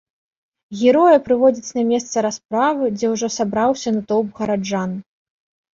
Героя 0.79 1.17
прыводзяць 1.27 1.75
на 1.81 1.83
месца 1.91 2.25
расправы, 2.29 2.83
дзе 2.97 3.07
ўжо 3.13 3.27
сабраўся 3.39 3.89
натоўп 4.01 4.29
гараджан. 4.43 4.91